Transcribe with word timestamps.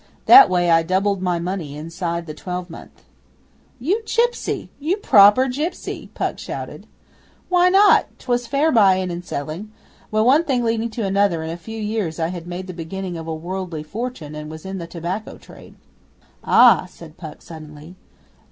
That 0.25 0.49
way, 0.49 0.71
I 0.71 0.81
doubled 0.81 1.21
my 1.21 1.37
money 1.37 1.77
inside 1.77 2.25
the 2.25 2.33
twelvemonth.' 2.33 3.03
'You 3.79 4.01
gipsy! 4.03 4.71
You 4.79 4.97
proper 4.97 5.47
gipsy!' 5.47 6.09
Puck 6.15 6.39
shouted. 6.39 6.87
'Why 7.49 7.69
not? 7.69 8.07
'Twas 8.17 8.47
fair 8.47 8.71
buying 8.71 9.11
and 9.11 9.23
selling. 9.23 9.71
Well, 10.09 10.25
one 10.25 10.43
thing 10.43 10.63
leading 10.63 10.89
to 10.89 11.05
another, 11.05 11.43
in 11.43 11.51
a 11.51 11.55
few 11.55 11.79
years 11.79 12.17
I 12.19 12.29
had 12.29 12.47
made 12.47 12.65
the 12.65 12.73
beginning 12.73 13.15
of 13.15 13.27
a 13.27 13.35
worldly 13.35 13.83
fortune 13.83 14.33
and 14.33 14.49
was 14.49 14.65
in 14.65 14.79
the 14.79 14.87
tobacco 14.87 15.37
trade.' 15.37 15.75
'Ah!' 16.43 16.85
said 16.87 17.15
Puck, 17.17 17.43
suddenly. 17.43 17.95